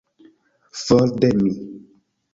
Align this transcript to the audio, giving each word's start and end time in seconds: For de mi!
For 0.83 1.05
de 1.21 1.29
mi! 1.45 1.51